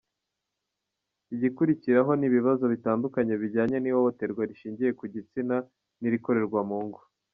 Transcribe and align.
Igikurikiraho 1.33 2.11
ni 2.15 2.25
ibibazo 2.29 2.63
bitandukanye 2.73 3.33
bijyanye 3.41 3.77
n’ihohoterwa 3.79 4.41
rishingiye 4.49 4.91
ku 4.99 5.05
gitsina 5.13 5.55
n’irikorerwa 6.01 6.61
mu 6.69 6.79
ngo. 6.87 7.01